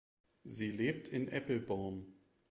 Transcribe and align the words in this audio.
Sie 0.43 0.71
lebt 0.71 1.07
in 1.09 1.27
Eppelborn. 1.27 2.07